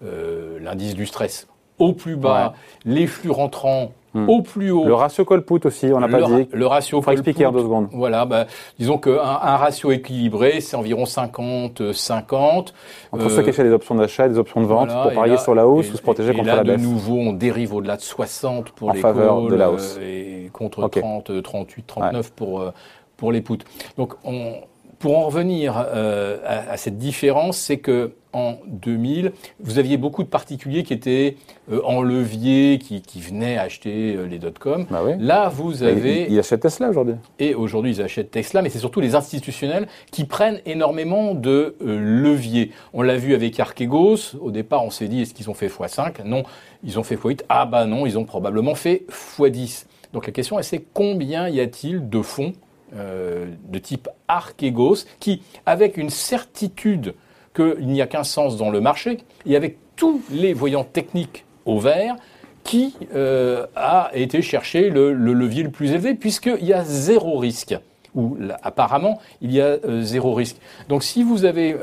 l'indice 0.00 0.94
du 0.94 1.04
stress 1.04 1.48
au 1.78 1.92
plus 1.92 2.16
bas, 2.16 2.54
les 2.84 3.06
flux 3.06 3.30
rentrants 3.30 3.92
hmm. 4.14 4.28
au 4.28 4.42
plus 4.42 4.70
haut. 4.70 4.84
Le 4.84 4.94
ratio 4.94 5.24
call-put 5.24 5.66
aussi, 5.66 5.86
on 5.92 6.00
n'a 6.00 6.08
pas 6.08 6.22
dit. 6.22 6.48
Le 6.52 6.66
ratio 6.66 7.00
call-put. 7.00 7.12
expliquer 7.12 7.46
en 7.46 7.52
deux 7.52 7.60
secondes. 7.60 7.88
Voilà, 7.92 8.24
bah, 8.24 8.46
disons 8.78 8.98
qu'un 8.98 9.18
un 9.18 9.56
ratio 9.56 9.90
équilibré, 9.90 10.60
c'est 10.60 10.76
environ 10.76 11.04
50-50. 11.04 12.72
Entre 13.12 13.30
ceux 13.30 13.42
qui 13.42 13.50
achètent 13.50 13.66
des 13.66 13.72
options 13.72 13.94
d'achat 13.94 14.26
et 14.26 14.30
des 14.30 14.38
options 14.38 14.60
de 14.60 14.66
vente 14.66 14.88
pour 14.88 15.12
parier 15.12 15.38
sur 15.38 15.54
la 15.54 15.66
hausse 15.66 15.90
ou 15.92 15.96
se 15.96 16.02
protéger 16.02 16.34
contre 16.34 16.46
la 16.46 16.62
baisse. 16.62 16.80
de 16.80 16.86
nouveau, 16.86 17.18
on 17.18 17.32
dérive 17.32 17.74
au-delà 17.74 17.96
de 17.96 18.02
60 18.02 18.70
pour 18.70 18.90
en 18.90 18.92
les 18.92 19.00
faveur 19.00 19.42
de 19.42 19.54
la 19.54 19.70
hausse. 19.70 19.98
Euh, 20.00 20.46
et 20.46 20.50
contre 20.52 20.88
30, 20.88 21.42
38, 21.42 21.86
39 21.86 22.32
pour, 22.32 22.60
euh, 22.60 22.70
pour 23.16 23.32
les 23.32 23.40
puts. 23.40 23.58
Donc, 23.96 24.14
on, 24.24 24.54
pour 24.98 25.18
en 25.18 25.26
revenir 25.26 25.74
euh, 25.76 26.38
à, 26.44 26.72
à, 26.72 26.76
cette 26.76 26.98
différence, 26.98 27.58
c'est 27.58 27.78
que 27.78 28.12
en 28.32 28.58
2000, 28.66 29.32
vous 29.60 29.78
aviez 29.78 29.96
beaucoup 29.96 30.22
de 30.22 30.28
particuliers 30.28 30.82
qui 30.82 30.92
étaient 30.92 31.36
euh, 31.72 31.80
en 31.84 32.02
levier, 32.02 32.78
qui, 32.78 33.00
qui, 33.00 33.20
venaient 33.20 33.56
acheter 33.56 34.14
euh, 34.14 34.26
les 34.26 34.38
dot-com. 34.38 34.86
Bah 34.90 35.02
oui. 35.04 35.12
Là, 35.18 35.48
vous 35.48 35.82
avez... 35.82 36.26
Ils, 36.30 36.38
achètent 36.38 36.60
Tesla 36.60 36.90
aujourd'hui. 36.90 37.14
Et 37.38 37.54
aujourd'hui, 37.54 37.92
ils 37.92 38.02
achètent 38.02 38.30
Tesla, 38.30 38.62
mais 38.62 38.68
c'est 38.68 38.78
surtout 38.78 39.00
les 39.00 39.14
institutionnels 39.14 39.88
qui 40.10 40.24
prennent 40.24 40.60
énormément 40.66 41.34
de 41.34 41.76
euh, 41.82 41.98
leviers. 42.22 42.72
On 42.92 43.02
l'a 43.02 43.16
vu 43.16 43.34
avec 43.34 43.58
Archegos. 43.58 44.36
Au 44.40 44.50
départ, 44.50 44.84
on 44.84 44.90
s'est 44.90 45.08
dit, 45.08 45.22
est-ce 45.22 45.32
qu'ils 45.32 45.48
ont 45.48 45.54
fait 45.54 45.68
x5 45.68 46.24
Non, 46.24 46.42
ils 46.84 46.98
ont 46.98 47.02
fait 47.02 47.16
x8. 47.16 47.42
Ah 47.48 47.66
bah 47.66 47.86
non, 47.86 48.04
ils 48.04 48.18
ont 48.18 48.24
probablement 48.24 48.74
fait 48.74 49.06
x10. 49.10 49.86
Donc 50.12 50.26
la 50.26 50.32
question, 50.32 50.58
c'est 50.62 50.84
combien 50.92 51.48
y 51.48 51.60
a-t-il 51.60 52.08
de 52.08 52.22
fonds 52.22 52.52
euh, 52.96 53.46
de 53.68 53.78
type 53.78 54.08
Archegos 54.28 55.04
qui, 55.20 55.42
avec 55.66 55.96
une 55.96 56.10
certitude 56.10 57.14
qu'il 57.54 57.86
n'y 57.86 58.00
a 58.00 58.06
qu'un 58.06 58.24
sens 58.24 58.56
dans 58.56 58.70
le 58.70 58.80
marché, 58.80 59.18
et 59.44 59.56
avec 59.56 59.78
tous 59.96 60.22
les 60.30 60.54
voyants 60.54 60.84
techniques 60.84 61.44
au 61.66 61.78
vert, 61.78 62.16
qui 62.64 62.94
euh, 63.14 63.66
a 63.76 64.10
été 64.14 64.42
chercher 64.42 64.90
le, 64.90 65.12
levier 65.12 65.62
le 65.62 65.70
plus 65.70 65.90
élevé, 65.90 66.14
puisqu'il 66.14 66.64
y 66.64 66.72
a 66.72 66.84
zéro 66.84 67.38
risque 67.38 67.76
ou 68.14 68.38
apparemment 68.62 69.18
il 69.42 69.52
y 69.52 69.60
a 69.60 69.76
euh, 69.84 70.02
zéro 70.02 70.32
risque. 70.32 70.56
Donc 70.88 71.04
si 71.04 71.22
vous 71.22 71.44
avez 71.44 71.76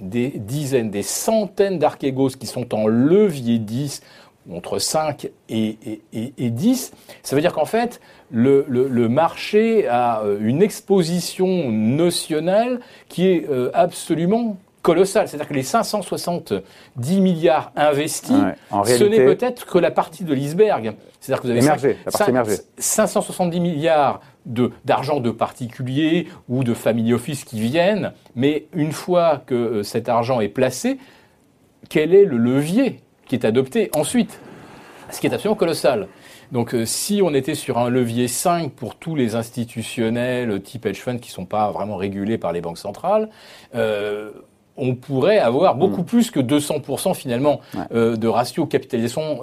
des 0.00 0.28
dizaines, 0.36 0.90
des 0.90 1.02
centaines 1.02 1.78
d'archégos 1.78 2.30
qui 2.30 2.46
sont 2.46 2.72
en 2.74 2.86
levier 2.86 3.58
10 3.58 4.00
entre 4.50 4.78
5 4.78 5.28
et, 5.48 5.76
10, 6.38 6.92
ça 7.22 7.36
veut 7.36 7.42
dire 7.42 7.52
qu'en 7.52 7.64
fait, 7.64 8.00
le, 8.30 8.64
marché 9.08 9.86
a 9.88 10.22
euh, 10.22 10.38
une 10.40 10.62
exposition 10.62 11.70
notionnelle 11.70 12.80
qui 13.08 13.28
est 13.28 13.48
euh, 13.50 13.70
absolument 13.74 14.56
colossal. 14.82 15.28
C'est-à-dire 15.28 15.46
que 15.48 15.54
les 15.54 15.62
570 15.62 17.20
milliards 17.20 17.70
investis, 17.76 18.32
Ouais. 18.32 18.54
En 18.70 18.84
ce 18.84 19.04
n'est 19.04 19.24
peut-être 19.24 19.66
que 19.66 19.78
la 19.78 19.90
partie 19.92 20.24
de 20.24 20.34
l'iceberg. 20.34 20.94
C'est-à-dire 21.20 21.40
que 21.40 21.46
vous 21.46 21.52
avez 21.52 21.60
Émergée, 21.62 21.92
cinq- 21.92 21.98
la 22.04 22.10
partie 22.10 22.18
cinq- 22.18 22.28
émergée. 22.28 22.56
570 22.78 23.60
milliards 23.60 24.20
d'argent 24.84 25.20
de, 25.20 25.30
particuliers 25.30 26.26
ou 26.48 26.64
de 26.64 26.74
family 26.74 27.14
office 27.14 27.44
qui 27.44 27.60
viennent, 27.60 28.12
mais 28.34 28.66
une 28.74 28.90
fois 28.90 29.40
que 29.46 29.54
euh, 29.54 29.82
cet 29.84 30.08
argent 30.08 30.40
est 30.40 30.48
placé, 30.48 30.98
quel 31.88 32.12
est 32.12 32.24
le 32.24 32.36
levier 32.38 33.00
qui 33.32 33.46
est 33.46 33.48
adopté 33.48 33.88
ensuite 33.94 34.38
Ce 35.10 35.18
qui 35.20 35.26
est 35.26 35.32
absolument 35.32 35.56
colossal. 35.56 36.08
Donc 36.52 36.74
euh, 36.74 36.84
si 36.84 37.22
on 37.24 37.32
était 37.32 37.54
sur 37.54 37.78
un 37.78 37.88
levier 37.88 38.28
5 38.28 38.70
pour 38.72 38.96
tous 38.96 39.14
les 39.16 39.34
institutionnels 39.36 40.50
euh, 40.50 40.58
type 40.58 40.84
hedge 40.84 40.98
fund 41.00 41.18
qui 41.18 41.30
ne 41.30 41.34
sont 41.34 41.46
pas 41.46 41.70
vraiment 41.70 41.96
régulés 41.96 42.36
par 42.36 42.52
les 42.52 42.60
banques 42.60 42.76
centrales, 42.76 43.30
euh, 43.74 44.30
on 44.76 44.94
pourrait 44.94 45.38
avoir 45.38 45.76
beaucoup 45.76 46.02
plus 46.02 46.30
que 46.30 46.40
200% 46.40 47.14
finalement 47.14 47.60
Ouais. 47.74 47.80
euh, 47.94 48.16
de 48.16 48.28
ratio 48.28 48.66
capitalisation 48.66 49.40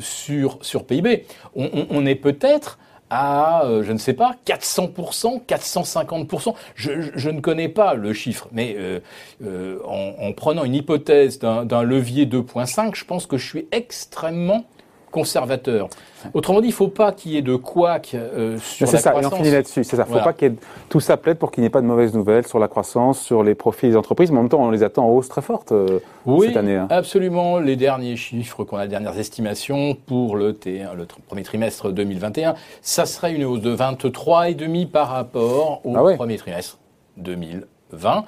sur, 0.00 0.58
sur 0.62 0.84
PIB. 0.84 1.24
On, 1.56 1.64
on- 1.72 1.86
on 1.90 2.06
est 2.06 2.14
peut-être 2.14 2.78
à, 3.10 3.64
euh, 3.64 3.82
je 3.82 3.92
ne 3.92 3.98
sais 3.98 4.12
pas, 4.14 4.36
400%, 4.44 5.40
450%. 5.46 6.54
Je, 6.74 7.00
je- 7.00 7.10
je 7.14 7.30
ne 7.30 7.40
connais 7.40 7.68
pas 7.68 7.94
le 7.94 8.12
chiffre, 8.12 8.48
mais 8.52 8.74
euh, 8.78 9.00
euh, 9.44 9.78
en, 9.86 10.14
en 10.28 10.32
prenant 10.32 10.64
une 10.64 10.74
hypothèse 10.74 11.38
d'un 11.38 11.64
d'un 11.64 11.82
levier 11.82 12.26
2.5, 12.26 12.94
je 12.94 13.04
pense 13.04 13.26
que 13.26 13.36
je 13.38 13.46
suis 13.46 13.66
extrêmement 13.72 14.64
conservateur. 15.10 15.88
Autrement 16.34 16.60
dit, 16.60 16.66
il 16.68 16.70
ne 16.70 16.74
faut 16.74 16.88
pas 16.88 17.12
qu'il 17.12 17.32
y 17.32 17.36
ait 17.36 17.42
de 17.42 17.54
couac 17.54 18.10
euh, 18.14 18.58
sur 18.58 18.86
la 18.86 18.90
C'est 18.92 18.98
ça, 18.98 19.10
et 19.10 19.12
on 19.14 19.18
croissance. 19.20 19.38
finit 19.38 19.50
là-dessus. 19.52 19.84
C'est 19.84 19.96
ça. 19.96 20.04
Faut 20.04 20.10
Voilà. 20.10 20.24
pas 20.24 20.32
qu'il 20.32 20.48
y 20.48 20.50
ait 20.52 20.56
tout 20.88 20.98
ça 21.00 21.16
plaide 21.16 21.38
pour 21.38 21.50
qu'il 21.52 21.60
n'y 21.62 21.66
ait 21.66 21.70
pas 21.70 21.80
de 21.80 21.86
mauvaises 21.86 22.12
nouvelles 22.14 22.46
sur 22.46 22.58
la 22.58 22.66
croissance, 22.68 23.20
sur 23.20 23.42
les 23.44 23.54
profits 23.54 23.88
des 23.90 23.96
entreprises. 23.96 24.30
Mais 24.32 24.38
en 24.38 24.42
même 24.42 24.48
temps, 24.50 24.60
on 24.62 24.70
les 24.70 24.82
attend 24.82 25.06
en 25.06 25.10
hausse 25.10 25.28
très 25.28 25.42
forte 25.42 25.70
euh, 25.72 26.00
Oui, 26.26 26.48
cette 26.48 26.56
année. 26.56 26.76
hein. 26.76 26.88
absolument. 26.90 27.58
Les 27.58 27.76
derniers 27.76 28.16
chiffres 28.16 28.64
qu'on 28.64 28.76
a, 28.78 28.82
les 28.82 28.88
dernières 28.88 29.18
estimations 29.18 29.94
pour 29.94 30.36
le, 30.36 30.52
T1, 30.52 30.94
le 30.96 31.04
tr- 31.04 31.20
premier 31.26 31.42
trimestre 31.44 31.90
2021, 31.92 32.54
ça 32.82 33.06
serait 33.06 33.32
une 33.34 33.44
hausse 33.44 33.60
de 33.60 33.74
23,5 33.76 34.88
par 34.88 35.08
rapport 35.08 35.80
au 35.84 35.94
Ah 35.96 36.02
ouais. 36.02 36.16
premier 36.16 36.36
trimestre 36.36 36.78
2020. 37.18 38.24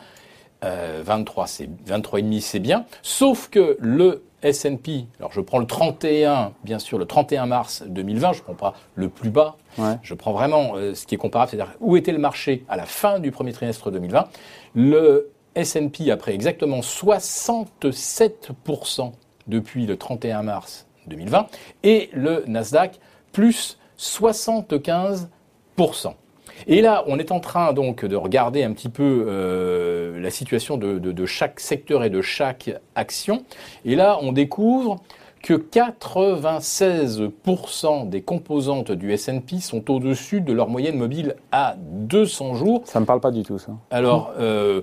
Euh, 0.63 1.01
23, 1.05 1.47
c'est 1.47 1.69
23,5, 1.89 2.41
c'est 2.41 2.59
bien. 2.59 2.85
Sauf 3.03 3.49
que 3.49 3.77
le 3.81 4.23
S&P, 4.43 5.07
alors 5.19 5.33
je 5.33 5.41
prends 5.41 5.59
le 5.59 5.67
31, 5.67 6.53
bien 6.65 6.79
sûr, 6.79 6.99
le 6.99 7.05
31 7.05 7.47
mars 7.47 7.83
2020, 7.87 8.33
je 8.33 8.43
prends 8.43 8.55
pas 8.55 8.75
le 8.95 9.09
plus 9.09 9.31
bas, 9.31 9.57
Ouais. 9.79 9.97
je 10.03 10.15
prends 10.15 10.33
vraiment 10.33 10.73
euh, 10.77 10.95
ce 10.95 11.07
qui 11.07 11.15
est 11.15 11.19
comparable, 11.19 11.51
c'est-à-dire 11.51 11.75
où 11.81 11.97
était 11.97 12.13
le 12.13 12.19
marché 12.19 12.65
à 12.69 12.77
la 12.77 12.87
fin 12.87 13.19
du 13.19 13.31
premier 13.31 13.53
trimestre 13.53 13.91
2020. 13.91 14.29
Le 14.75 15.31
S&P 15.55 16.11
a 16.11 16.17
pris 16.17 16.33
exactement 16.33 16.81
67% 16.81 19.13
depuis 19.47 19.87
le 19.87 19.97
31 19.97 20.43
mars 20.43 20.87
2020 21.07 21.47
et 21.83 22.11
le 22.13 22.45
Nasdaq 22.47 22.99
plus 23.33 23.79
75%. 23.99 25.27
Et 26.67 26.81
là, 26.83 27.05
on 27.07 27.19
est 27.19 27.33
en 27.33 27.41
train 27.41 27.73
donc 27.73 28.05
de 28.05 28.17
regarder 28.17 28.63
un 28.65 28.73
petit 28.73 28.89
peu 28.89 29.25
euh, 29.29 30.21
la 30.21 30.31
situation 30.31 30.77
de, 30.77 30.99
de- 30.99 31.13
de 31.13 31.27
chaque 31.27 31.61
secteur 31.61 32.03
et 32.05 32.11
de 32.11 32.21
chaque 32.23 32.71
action. 32.95 33.43
Et 33.85 33.95
là, 33.97 34.19
on 34.23 34.33
découvre 34.33 34.97
que 35.43 35.55
96% 35.55 38.09
des 38.09 38.23
composantes 38.23 38.93
du 38.93 39.13
S&P 39.13 39.59
sont 39.61 39.91
au-dessus 39.91 40.41
de 40.41 40.53
leur 40.53 40.69
moyenne 40.69 40.97
mobile 40.99 41.37
à 41.53 41.77
200 41.79 42.55
jours. 42.55 42.83
Ça 42.85 43.01
me 43.01 43.07
parle 43.07 43.21
pas 43.21 43.31
du 43.31 43.43
tout, 43.43 43.59
ça. 43.59 43.73
Alors, 43.91 44.33
euh, 44.39 44.83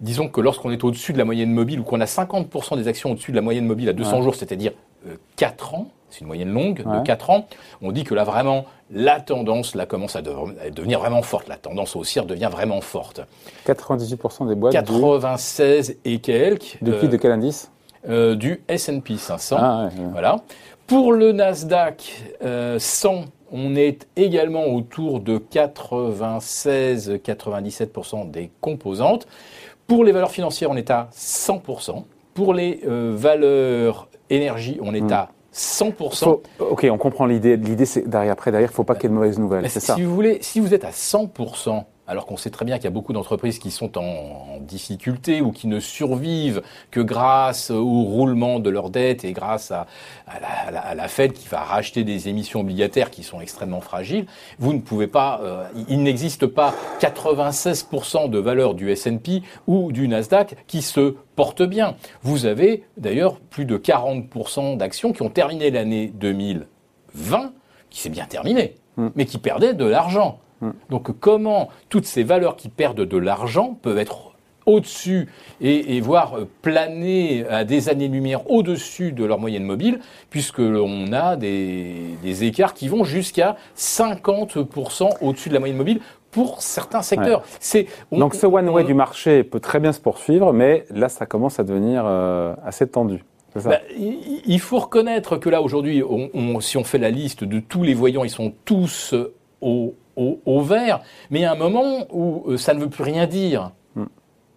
disons 0.00 0.28
que 0.28 0.40
lorsqu'on 0.40 0.70
est 0.70 0.84
au-dessus 0.84 1.12
de 1.14 1.18
la 1.18 1.24
moyenne 1.24 1.52
mobile 1.52 1.80
ou 1.80 1.84
qu'on 1.84 2.00
a 2.00 2.04
50% 2.06 2.76
des 2.76 2.88
actions 2.88 3.12
au-dessus 3.12 3.30
de 3.30 3.36
la 3.36 3.42
moyenne 3.42 3.64
mobile 3.66 3.88
à 3.88 3.92
200 3.92 4.16
Ouais. 4.18 4.22
jours, 4.22 4.34
c'est-à-dire 4.34 4.72
euh, 5.08 5.16
4 5.36 5.74
ans, 5.74 5.88
c'est 6.14 6.20
une 6.20 6.26
moyenne 6.28 6.52
longue 6.52 6.82
Ouais. 6.86 7.00
de 7.00 7.04
4 7.04 7.30
ans, 7.30 7.46
on 7.82 7.90
dit 7.92 8.04
que 8.04 8.14
là 8.14 8.22
vraiment, 8.24 8.64
la 8.90 9.20
tendance 9.20 9.74
là 9.74 9.84
commence 9.86 10.14
à, 10.16 10.22
de- 10.22 10.30
à 10.64 10.70
devenir 10.70 11.00
vraiment 11.00 11.22
forte. 11.22 11.48
La 11.48 11.56
tendance 11.56 11.96
haussière 11.96 12.24
devient 12.24 12.48
vraiment 12.52 12.80
forte. 12.80 13.20
98% 13.66 14.46
des 14.46 14.54
boîtes 14.54 14.72
du- 14.72 14.78
96 14.78 15.96
et 16.04 16.18
quelques 16.20 16.78
depuis 16.82 17.06
euh, 17.06 17.10
de 17.10 17.16
quel 17.16 17.32
indice 17.32 17.70
euh, 18.08 18.34
du 18.36 18.62
S&P 18.68 19.16
500. 19.16 19.56
Ah, 19.58 19.88
ouais, 19.92 20.00
ouais. 20.00 20.06
Voilà. 20.12 20.36
Pour 20.86 21.12
le 21.12 21.32
Nasdaq 21.32 22.22
euh, 22.44 22.78
100, 22.78 23.24
on 23.50 23.74
est 23.76 24.06
également 24.16 24.66
autour 24.66 25.18
de 25.20 25.38
96-97% 25.38 28.30
des 28.30 28.50
composantes. 28.60 29.26
Pour 29.86 30.04
les 30.04 30.12
valeurs 30.12 30.30
financières, 30.30 30.70
on 30.70 30.76
est 30.76 30.90
à 30.90 31.08
100%. 31.12 32.04
Pour 32.34 32.52
les 32.54 32.80
euh, 32.86 33.12
valeurs 33.14 34.08
énergie, 34.30 34.78
on 34.82 34.94
est 34.94 35.00
Hmm. 35.00 35.12
à 35.12 35.28
100%. 35.54 36.24
Faut- 36.24 36.42
ok, 36.58 36.86
on 36.90 36.98
comprend 36.98 37.26
l'idée. 37.26 37.56
L'idée, 37.56 37.86
c'est 37.86 38.08
derrière, 38.08 38.32
après, 38.32 38.50
derrière, 38.50 38.70
faut 38.72 38.84
pas 38.84 38.94
qu'il 38.94 39.04
y 39.04 39.06
ait 39.06 39.10
de 39.10 39.14
mauvaises 39.14 39.38
nouvelles. 39.38 39.62
Mais 39.62 39.68
C'est 39.68 39.80
si 39.80 39.86
ça. 39.86 39.96
vous 39.98 40.12
voulez, 40.14 40.38
si 40.42 40.58
vous 40.60 40.74
êtes 40.74 40.84
à 40.84 40.90
100%, 40.90 41.84
alors 42.06 42.26
qu'on 42.26 42.36
sait 42.36 42.50
très 42.50 42.64
bien 42.64 42.76
qu'il 42.76 42.84
y 42.84 42.88
a 42.88 42.90
beaucoup 42.90 43.12
d'entreprises 43.12 43.58
qui 43.58 43.70
sont 43.70 43.96
en, 43.98 44.02
en 44.02 44.60
difficulté 44.60 45.40
ou 45.40 45.52
qui 45.52 45.66
ne 45.66 45.80
survivent 45.80 46.62
que 46.90 47.00
grâce 47.00 47.70
au 47.70 48.02
roulement 48.02 48.58
de 48.58 48.70
leurs 48.70 48.90
dettes 48.90 49.24
et 49.24 49.32
grâce 49.32 49.70
à, 49.70 49.86
à 50.26 50.70
la, 50.70 51.02
à 51.02 51.08
Fed 51.08 51.32
qui 51.32 51.48
va 51.48 51.60
racheter 51.60 52.04
des 52.04 52.28
émissions 52.28 52.60
obligataires 52.60 53.10
qui 53.10 53.22
sont 53.22 53.40
extrêmement 53.40 53.80
fragiles, 53.80 54.26
vous 54.58 54.72
ne 54.72 54.80
pouvez 54.80 55.06
pas, 55.06 55.40
euh, 55.42 55.64
il 55.88 56.02
n'existe 56.02 56.46
pas 56.46 56.74
96% 57.00 58.28
de 58.28 58.38
valeur 58.38 58.74
du 58.74 58.90
S&P 58.90 59.42
ou 59.66 59.92
du 59.92 60.08
Nasdaq 60.08 60.56
qui 60.66 60.82
se 60.82 61.16
portent 61.36 61.62
bien. 61.62 61.96
Vous 62.22 62.46
avez 62.46 62.84
d'ailleurs 62.96 63.40
plus 63.40 63.64
de 63.64 63.76
40% 63.76 64.76
d'actions 64.76 65.12
qui 65.12 65.22
ont 65.22 65.30
terminé 65.30 65.70
l'année 65.70 66.12
2020, 66.14 67.52
qui 67.90 68.00
s'est 68.00 68.10
bien 68.10 68.26
terminée, 68.26 68.74
mais 69.14 69.26
qui 69.26 69.38
perdaient 69.38 69.74
de 69.74 69.84
l'argent. 69.84 70.38
Donc 70.90 71.10
comment 71.20 71.68
toutes 71.88 72.06
ces 72.06 72.22
valeurs 72.22 72.56
qui 72.56 72.68
perdent 72.68 73.02
de 73.02 73.16
l'argent 73.18 73.78
peuvent 73.82 73.98
être 73.98 74.30
au-dessus 74.66 75.28
et, 75.60 75.96
et 75.96 76.00
voire 76.00 76.38
planer 76.62 77.44
à 77.50 77.64
des 77.64 77.90
années-lumière 77.90 78.50
au-dessus 78.50 79.12
de 79.12 79.22
leur 79.24 79.38
moyenne 79.38 79.64
mobile, 79.64 80.00
puisque 80.30 80.58
l'on 80.60 81.12
a 81.12 81.36
des, 81.36 82.16
des 82.22 82.44
écarts 82.44 82.72
qui 82.72 82.88
vont 82.88 83.04
jusqu'à 83.04 83.56
50% 83.76 85.10
au-dessus 85.20 85.48
de 85.48 85.54
la 85.54 85.60
moyenne 85.60 85.76
mobile 85.76 86.00
pour 86.30 86.62
certains 86.62 87.02
secteurs. 87.02 87.42
C'est 87.60 87.86
on- 88.10 88.18
Donc, 88.18 88.34
ce 88.34 88.46
one-way 88.46 88.82
on- 88.82 88.86
du 88.86 88.94
marché 88.94 89.44
peut 89.44 89.60
très 89.60 89.80
bien 89.80 89.92
se 89.92 90.00
poursuivre, 90.00 90.52
mais 90.52 90.84
là, 90.90 91.08
ça 91.08 91.26
commence 91.26 91.60
à 91.60 91.64
devenir 91.64 92.04
euh, 92.06 92.54
assez 92.64 92.86
tendu. 92.88 93.22
Bah, 93.64 93.78
il 93.96 94.58
faut 94.58 94.78
reconnaître 94.80 95.36
que 95.36 95.48
là, 95.48 95.62
aujourd'hui, 95.62 96.02
on- 96.02 96.28
on- 96.34 96.58
si 96.60 96.76
on 96.76 96.82
fait 96.82 96.98
la 96.98 97.10
liste 97.10 97.44
de 97.44 97.60
tous 97.60 97.84
les 97.84 97.94
voyants, 97.94 98.24
ils 98.24 98.30
sont 98.30 98.52
tous 98.64 99.14
au, 99.60 99.94
au- 100.16 100.40
au 100.46 100.60
vert. 100.60 101.00
Mais 101.30 101.40
il 101.40 101.42
y 101.42 101.46
a 101.46 101.52
un 101.52 101.56
moment 101.56 102.06
où 102.12 102.44
euh, 102.52 102.56
ça 102.56 102.74
ne 102.74 102.80
veut 102.80 102.90
plus 102.90 103.04
rien 103.04 103.26
dire. 103.26 103.70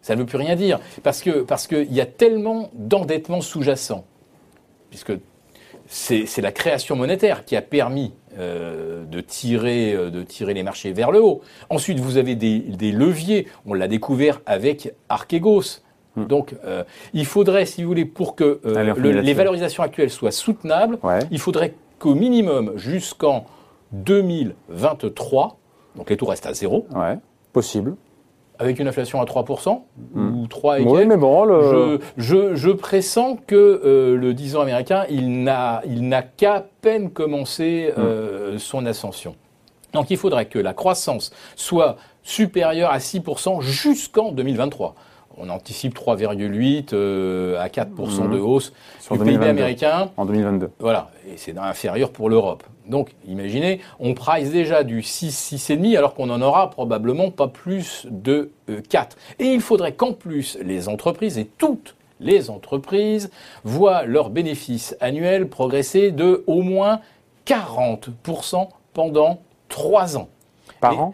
Ça 0.02 0.16
ne 0.16 0.22
veut 0.22 0.26
plus 0.26 0.38
rien 0.38 0.56
dire. 0.56 0.80
Parce 1.04 1.22
que 1.22 1.42
parce 1.42 1.68
qu'il 1.68 1.92
y 1.92 2.00
a 2.00 2.06
tellement 2.06 2.70
d'endettement 2.74 3.42
sous-jacent. 3.42 4.06
Puisque 4.90 5.12
c'est 5.90 6.42
la 6.42 6.52
création 6.52 6.96
monétaire 6.96 7.46
qui 7.46 7.56
a 7.56 7.62
permis 7.62 8.14
euh, 8.40 9.04
de, 9.06 9.20
tirer, 9.22 9.94
euh, 9.94 10.10
de 10.10 10.22
tirer 10.24 10.54
les 10.54 10.64
marchés 10.64 10.92
vers 10.94 11.12
le 11.12 11.22
haut. 11.22 11.42
Ensuite, 11.70 12.00
vous 12.00 12.18
avez 12.18 12.36
des, 12.36 12.60
des 12.60 12.92
leviers. 12.92 13.48
On 13.66 13.74
l'a 13.74 13.88
découvert 13.88 14.42
avec 14.46 14.94
Archegos. 15.10 15.82
Donc, 16.16 16.56
euh, 16.66 16.84
il 17.14 17.26
faudrait, 17.26 17.66
si 17.66 17.84
vous 17.84 17.90
voulez, 17.90 18.06
pour 18.06 18.36
que 18.36 18.60
le- 18.64 19.22
les 19.22 19.34
valorisations 19.34 19.84
actuelles 19.84 20.10
soient 20.10 20.32
soutenables, 20.32 20.98
Ouais. 21.04 21.20
il 21.32 21.40
faudrait 21.40 21.74
qu'au 22.00 22.16
minimum 22.16 22.74
jusqu'en 22.76 23.46
2023, 23.92 25.58
donc 25.96 26.10
les 26.10 26.18
taux 26.18 26.26
restent 26.26 26.46
à 26.46 26.54
zéro, 26.54 26.86
Ouais, 26.96 27.18
possible. 27.54 27.96
avec 28.60 28.80
une 28.80 28.88
inflation 28.88 29.22
à 29.22 29.26
3%, 29.26 29.82
ou 30.16 30.48
3 30.48 30.80
et 30.80 30.84
Oui, 30.84 30.92
quelques, 31.00 31.08
mais 31.10 31.18
bon, 31.18 31.46
le... 31.46 32.00
je, 32.18 32.24
je, 32.24 32.56
je 32.56 32.70
pressens 32.72 33.38
que 33.48 33.56
euh, 33.56 34.16
le 34.16 34.34
10 34.34 34.56
ans 34.56 34.62
américain, 34.62 35.06
il 35.10 35.44
n'a, 35.44 35.82
il 35.86 36.08
n'a 36.08 36.22
qu'à 36.24 36.66
peine 36.82 37.12
commencé 37.12 37.94
euh, 37.98 38.58
son 38.58 38.86
ascension. 38.86 39.36
Donc 39.94 40.10
il 40.12 40.18
faudrait 40.18 40.46
que 40.48 40.60
la 40.60 40.74
croissance 40.74 41.32
soit 41.56 41.96
supérieure 42.24 42.92
à 42.92 42.98
6% 42.98 43.62
jusqu'en 43.62 44.32
2023. 44.32 44.96
On 45.40 45.50
anticipe 45.50 45.96
3,8 45.96 46.90
euh, 46.94 47.60
à 47.60 47.68
4% 47.68 48.30
de 48.32 48.40
hausse 48.40 48.74
Sur 49.00 49.16
du 49.18 49.20
PIB 49.20 49.34
2022. 49.34 49.50
américain. 49.50 50.12
en 50.18 50.26
2022. 50.26 50.72
Voilà, 50.80 51.12
et 51.28 51.38
c'est 51.38 51.56
inférieur 51.58 52.12
pour 52.12 52.30
l'Europe. 52.30 52.64
Donc, 52.88 53.12
imaginez, 53.28 53.82
on 54.00 54.14
price 54.14 54.50
déjà 54.52 54.84
du 54.84 55.04
6, 55.04 55.54
6,5 55.54 55.98
alors 55.98 56.14
qu'on 56.16 56.30
en 56.30 56.42
aura 56.42 56.70
probablement 56.70 57.30
pas 57.32 57.48
plus 57.48 58.08
de 58.10 58.52
euh, 58.70 58.82
4. 58.90 59.18
Et 59.40 59.46
il 59.54 59.62
faudrait 59.62 59.94
qu'en 59.94 60.14
plus, 60.14 60.58
les 60.64 60.90
entreprises, 60.90 61.38
et 61.38 61.46
toutes 61.58 61.96
les 62.20 62.50
entreprises, 62.50 63.30
voient 63.64 64.04
leurs 64.06 64.30
bénéfices 64.32 64.96
annuels 65.02 65.48
progresser 65.50 66.12
de 66.12 66.44
au 66.48 66.62
moins 66.64 67.00
40% 67.46 68.70
pendant 68.94 69.42
3 69.70 70.18
ans. 70.18 70.30
Par 70.80 70.94
Et- 70.94 70.98
an 70.98 71.14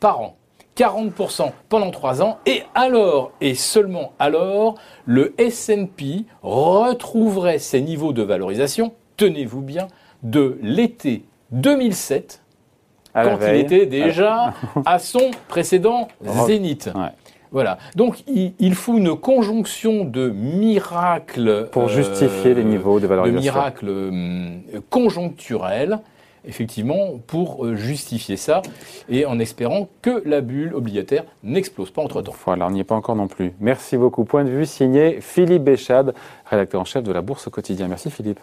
Par 0.00 0.20
an. 0.20 0.36
40% 0.80 1.52
pendant 1.68 1.90
3 1.90 2.22
ans, 2.22 2.38
et 2.46 2.62
alors, 2.74 3.32
et 3.42 3.54
seulement 3.54 4.12
alors, 4.18 4.76
le 5.04 5.34
S&P 5.36 6.24
retrouverait 6.42 7.58
ses 7.58 7.82
niveaux 7.82 8.14
de 8.14 8.22
valorisation, 8.22 8.94
tenez-vous 9.18 9.60
bien, 9.60 9.88
de 10.22 10.58
l'été 10.62 11.24
2007, 11.52 12.42
quand 13.12 13.38
il 13.42 13.56
était 13.56 13.84
déjà 13.84 14.54
à 14.86 14.98
son 14.98 15.32
précédent 15.48 16.08
zénith. 16.46 16.90
Voilà. 17.52 17.76
Donc 17.94 18.22
il, 18.26 18.74
faut 18.74 18.96
une 18.96 19.16
conjonction 19.16 20.04
de 20.04 20.30
miracles 20.30 21.68
pour 21.72 21.88
justifier 21.88 22.54
les 22.54 22.64
niveaux 22.64 23.00
de 23.00 23.06
valorisation. 23.06 23.40
De 23.40 23.44
miracles 23.44 23.88
hum, 23.90 24.62
conjoncturels 24.88 25.98
effectivement, 26.44 27.18
pour 27.26 27.64
euh, 27.64 27.76
justifier 27.76 28.36
ça, 28.36 28.62
et 29.08 29.26
en 29.26 29.38
espérant 29.38 29.88
que 30.02 30.22
la 30.24 30.40
bulle 30.40 30.74
obligataire 30.74 31.24
n'explose 31.42 31.90
pas 31.90 32.02
entre-temps. 32.02 32.34
Voilà, 32.44 32.66
on 32.66 32.70
n'y 32.70 32.80
est 32.80 32.84
pas 32.84 32.94
encore 32.94 33.16
non 33.16 33.28
plus. 33.28 33.52
Merci 33.60 33.96
beaucoup. 33.96 34.24
Point 34.24 34.44
de 34.44 34.50
vue 34.50 34.66
signé 34.66 35.20
Philippe 35.20 35.64
Béchade, 35.64 36.14
rédacteur 36.46 36.80
en 36.80 36.84
chef 36.84 37.02
de 37.02 37.12
la 37.12 37.22
Bourse 37.22 37.46
au 37.46 37.50
quotidien. 37.50 37.88
Merci 37.88 38.10
Philippe. 38.10 38.40